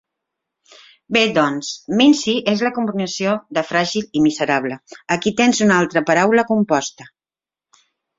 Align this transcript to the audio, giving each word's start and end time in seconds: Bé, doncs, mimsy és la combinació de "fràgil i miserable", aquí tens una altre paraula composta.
Bé, 1.17 1.21
doncs, 1.33 1.67
mimsy 1.99 2.33
és 2.53 2.63
la 2.67 2.71
combinació 2.77 3.33
de 3.57 3.63
"fràgil 3.71 4.07
i 4.21 4.23
miserable", 4.29 4.79
aquí 5.17 5.33
tens 5.43 5.61
una 5.67 5.77
altre 5.83 6.03
paraula 6.09 6.47
composta. 6.53 7.07